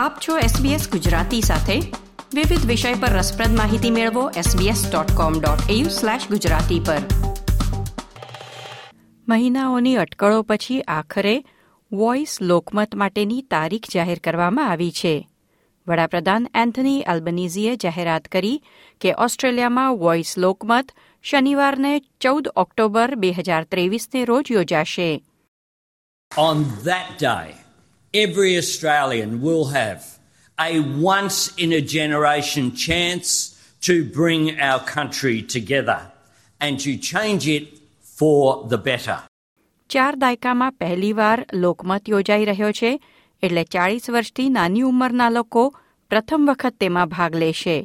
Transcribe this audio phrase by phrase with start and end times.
[0.00, 1.80] આપ છો SBS ગુજરાતી સાથે.
[2.34, 6.96] વિવિધ વિષય પર રસપ્રદ માહિતી મેળવો sbs.com.au/gujarati પર.
[9.28, 11.44] મહિનાઓની અટકળો પછી આખરે
[11.92, 15.28] વોઇસ લોકમત માટેની તારીખ જાહેર કરવામાં આવી છે.
[15.88, 18.62] વડાપ્રધાન એન્થની એલ્બનીઝીએ જાહેરાત કરી
[19.00, 25.24] કે ઓસ્ટ્રેલિયામાં વોઇસ લોકમત શનિવારને ચૌદ ઓક્ટોબર બે હજાર ત્રેવીસને રોજ યોજાશે.
[26.38, 27.59] On that day,
[28.14, 30.18] every Australian will have
[30.58, 33.28] a once in a generation chance
[33.82, 36.00] to bring our country together
[36.60, 37.66] and to change it
[38.18, 39.18] for the better.
[39.90, 42.90] ચાર દાયકામાં પહેલીવાર લોકમત યોજાઈ રહ્યો છે
[43.42, 45.64] એટલે ચાળીસ વર્ષથી નાની ઉંમરના લોકો
[46.10, 47.78] પ્રથમ વખત તેમાં ભાગ લેશે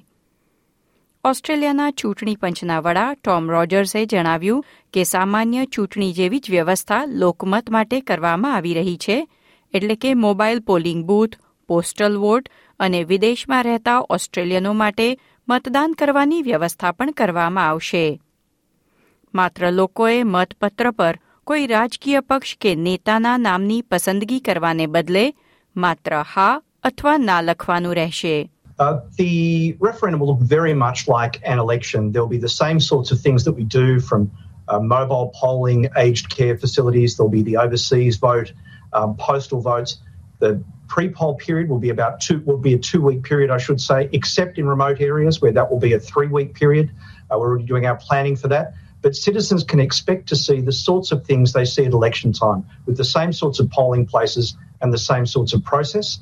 [1.23, 8.01] ઓસ્ટ્રેલિયાના ચૂંટણી પંચના વડા ટોમ રોજર્સે જણાવ્યું કે સામાન્ય ચૂંટણી જેવી જ વ્યવસ્થા લોકમત માટે
[8.01, 9.17] કરવામાં આવી રહી છે
[9.75, 11.35] એટલે કે mobile polling booth
[11.69, 15.07] postal vote અને વિદેશમાં રહેતા ઓસ્ટ્રેલિયનો માટે
[15.47, 18.03] મતદાન કરવાની વ્યવસ્થા પણ કરવામાં આવશે
[19.33, 21.15] માત્ર લોકોએ મતપત્ર પર
[21.47, 25.25] કોઈ રાજકીય પક્ષ કે નેતાના નામની પસંદગી કરવાને બદલે
[25.75, 26.51] માત્ર હા
[26.83, 28.35] અથવા ના લખવાનું રહેશે
[28.79, 32.07] Uh, the referendum will look very much like an election.
[32.11, 34.25] There'll be the same sorts of things that we do from
[34.67, 38.51] uh, mobile polling, aged care facilities, there'll be the overseas vote,
[38.94, 39.98] um, postal votes.
[40.38, 44.08] The pre-poll period will be about two, will be a two-week period, I should say,
[44.12, 46.90] except in remote areas where that will be a three-week period.
[47.30, 48.74] Uh, we're already doing our planning for that.
[49.02, 52.66] But citizens can expect to see the sorts of things they see at election time
[52.86, 56.20] with the same sorts of polling places and the same sorts of process.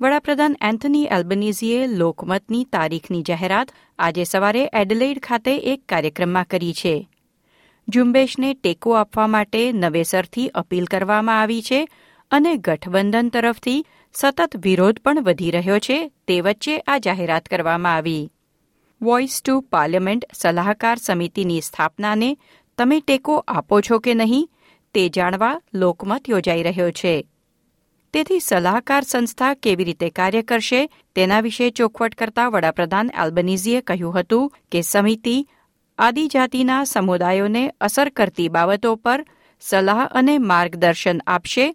[0.00, 6.92] વડાપ્રધાન Anthony એલ્બનીઝીએ લોકમતની તારીખની જાહેરાત આજે સવારે એડલેઇડ ખાતે એક કાર્યક્રમમાં કરી છે
[7.87, 11.79] ઝુંબેશને ટેકો આપવા માટે નવેસરથી અપીલ કરવામાં આવી છે
[12.31, 13.81] અને ગઠબંધન તરફથી
[14.15, 18.31] સતત વિરોધ પણ વધી રહ્યો છે તે વચ્ચે આ જાહેરાત કરવામાં આવી.
[19.01, 22.29] વોઇસ ટુ પાર્લિયામેન્ટ સલાહકાર સમિતિની સ્થાપનાને
[22.77, 24.49] તમે ટેકો આપો છો કે નહીં
[24.95, 27.15] તે જાણવા લોકમત યોજાઈ રહ્યો છે.
[28.13, 30.81] તેથી સલાહકાર સંસ્થા કેવી રીતે કાર્ય કરશે
[31.15, 35.35] તેના વિશે ચોખવટ કરતા વડાપ્રધાન આલ્બનીઝીએ કહ્યું હતું કે સમિતિ
[36.05, 39.21] આદિજાતિના સમુદાયોને અસર કરતી બાબતો પર
[39.61, 41.65] સલાહ અને માર્ગદર્શન આપશે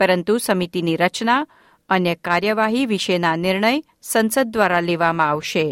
[0.00, 1.36] પરંતુ સમિતિની રચના
[1.88, 3.70] અને કાર્યવાહી વિશેના નિર્ણય
[4.10, 5.64] સંસદ દ્વારા લેવામાં આવશે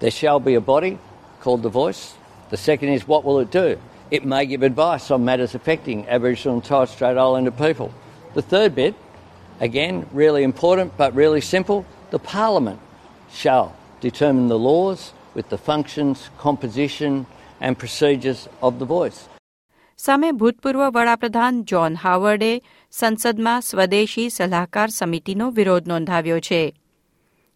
[0.00, 0.92] There shall be a body
[1.42, 2.02] called the Voice.
[2.50, 3.68] The second is what will it do?
[4.10, 7.88] It may give advice on matters affecting Aboriginal and Torres Strait Islander people.
[8.34, 8.94] The third bit,
[9.60, 11.78] again, really important but really simple
[12.10, 12.80] the Parliament
[13.40, 13.66] shall
[14.00, 15.00] determine the laws
[15.36, 17.26] with the functions, composition,
[17.60, 19.20] and procedures of the Voice.
[19.98, 22.50] સામે ભૂતપૂર્વ વડાપ્રધાન John હાવર્ડે
[22.92, 26.62] સંસદમાં સ્વદેશી સલાહકાર સમિતિનો વિરોધ નોંધાવ્યો છે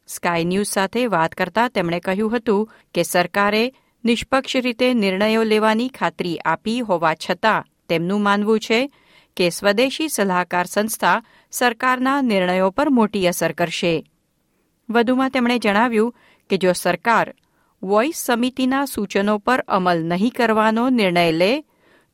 [0.09, 3.65] sky news સાથે વાત કરતા તેમણે કહ્યું હતું કે સરકારે
[4.05, 8.81] નિષ્પક્ષ રીતે નિર્ણયો લેવાની ખાતરી આપી હોવા છતાં તેમનું માનવું છે
[9.37, 11.23] કે સ્વદેશી સલાહકાર સંસ્થા
[11.53, 13.95] સરકારના નિર્ણયો પર મોટી અસર કરશે
[14.89, 16.15] વધુમાં તેમણે જણાવ્યું
[16.51, 17.27] કે જો સરકાર
[17.83, 21.65] વોઇસ સમિતિના સૂચનો પર અમલ નહીં કરવાનો નિર્ણય લે,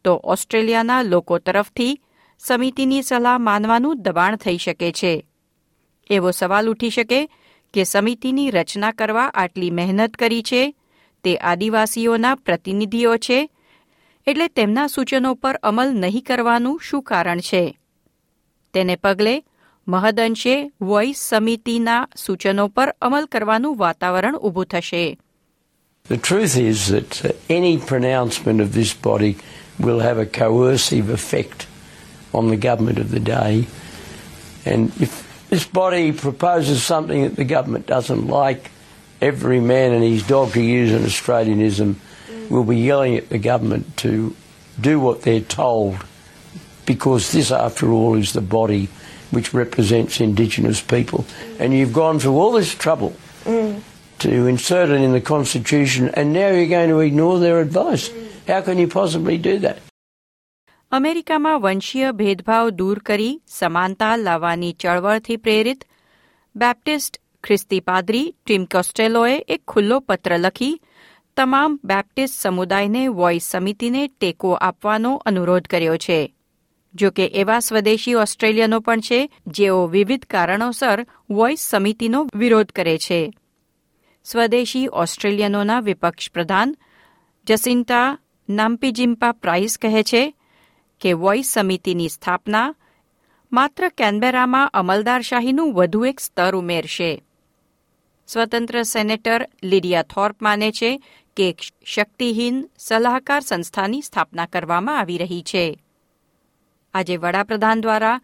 [0.04, 2.00] તો ઓસ્ટ્રેલિયાના લોકો તરફથી
[2.38, 5.26] સમિતિની સલાહ માનવાનું દબાણ થઈ શકે છે.
[6.10, 7.28] એવો સવાલ ઉઠી શકે
[7.74, 10.74] કે સમિતિની રચના કરવા આટલી મહેનત કરી છે,
[11.24, 13.50] તે આદિવાસીઓના પ્રતિનિધિઓ છે,
[14.26, 17.78] એટલે તેમના સૂચનો પર અમલ નહીં કરવાનું શું કારણ છે?
[18.74, 19.44] તેને પગલે
[19.88, 25.18] મહદઅંશે વોઇસ સમિતિના સૂચનો પર અમલ કરવાનું વાતાવરણ ઊભું થશે.
[26.08, 29.36] The truth is that uh, any pronouncement of this body
[29.78, 31.66] will have a coercive effect
[32.32, 33.66] on the government of the day.
[34.64, 38.70] And if this body proposes something that the government doesn't like,
[39.20, 41.96] every man and his dog, to use an Australianism,
[42.50, 44.34] will be yelling at the government to
[44.80, 45.96] do what they're told
[46.84, 48.88] because this, after all, is the body
[49.32, 51.24] which represents Indigenous people.
[51.58, 53.16] And you've gone through all this trouble
[54.18, 58.10] to insert it in the Constitution, and now you're going to ignore their advice.
[58.46, 59.78] How can you possibly do that?
[60.92, 65.80] અમેરિકામાં વંશીય ભેદભાવ દૂર કરી સમાનતા લાવવાની ચળવળથી પ્રેરિત
[66.54, 70.74] બેપ્ટિસ્ટ ખ્રિસ્તી પાદરી team કોસ્ટેલોએ એક ખુલ્લો પત્ર લખી
[71.36, 76.20] તમામ બેપ્ટિસ્ટ સમુદાયને વોઇસ સમિતિને ટેકો આપવાનો અનુરોધ કર્યો છે
[76.94, 79.20] જો કે એવા સ્વદેશી ઓસ્ટ્રેલિયનો પણ છે
[79.56, 80.98] જેઓ વિવિધ કારણોસર
[81.30, 83.20] વોઇસ સમિતિનો વિરોધ કરે છે
[84.26, 86.76] સ્વદેશી ઓસ્ટ્રેલિયનોના વિપક્ષ પ્રધાન
[87.46, 88.18] જસિન્ટા
[88.48, 90.34] નામ્પીજિમ્પા પ્રાઇસ કહે છે
[91.00, 92.74] કે વોઇસ સમિતિની સ્થાપના
[93.52, 97.22] માત્ર કેનબેરામાં અમલદારશાહીનું વધુ એક સ્તર ઉમેરશે.
[98.26, 101.02] સ્વતંત્ર સેનેટર લિડિયા થોર્પ માને છે
[101.36, 105.82] કે શક્તિહીન સલાહકાર સંસ્થાની સ્થાપના કરવામાં આવી રહી છે.
[106.94, 108.20] આજે વડાપ્રધાન દ્વારા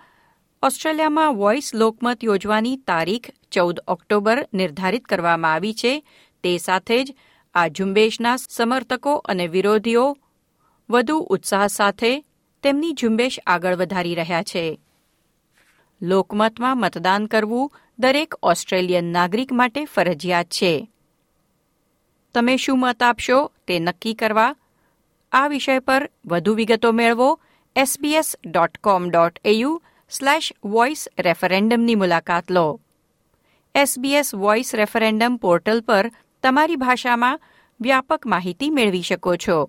[0.62, 6.04] ઓસ્ટ્રેલિયામાં વોઇસ લોકમત યોજવાની તારીખ ચૌદ ઓક્ટોબર નિર્ધારિત કરવામાં આવી છે.
[6.42, 7.14] તે સાથે જ
[7.54, 10.16] આ ઝુંબેશના સમર્થકો અને વિરોધીઓ
[10.90, 12.24] વધુ ઉત્સાહ સાથે
[12.62, 14.80] તેમની ઝુંબેશ આગળ વધારી રહ્યા છે.
[16.02, 20.88] લોકમતમાં મતદાન કરવું દરેક ઓસ્ટ્રેલિયન નાગરિક માટે ફરજિયાત છે.
[22.34, 24.56] તમે શું મત આપશો તે નક્કી કરવા
[25.32, 27.40] આ વિષય પર વધુ વિગતો મેળવો
[27.76, 32.80] SBS dot com dot AU slash voice રેફરેન્ડમની મુલાકાત લો.
[33.74, 36.10] એસબીએસ વોઇસ રેફરેન્ડમ પોર્ટલ પર
[36.42, 37.38] તમારી ભાષામાં
[37.80, 39.68] વ્યાપક માહિતી મેળવી શકો છો.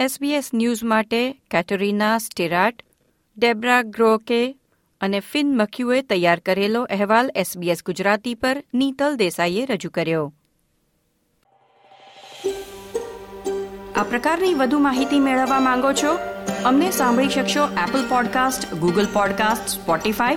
[0.00, 1.20] એસબીએસ ન્યૂઝ માટે
[1.50, 2.82] કેટરીના સ્ટેરાટ,
[3.36, 4.56] ડેબ્રા ગ્રોકે
[5.00, 10.32] અને ફિન મખ્યુએ તૈયાર કરેલો અહેવાલ એસબીએસ ગુજરાતી પર નીતલ દેસાઈએ રજૂ કર્યો.
[13.96, 16.18] આ પ્રકારની વધુ માહિતી મેળવવા માંગો છો?
[16.64, 20.36] અમને સાંભળી શકશો Apple podcast Google podcast Spotify